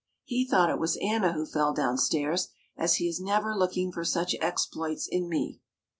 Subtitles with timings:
[0.23, 4.03] He thought it was Anna who fell down stairs, as he is never looking for
[4.03, 5.59] such exploits in me.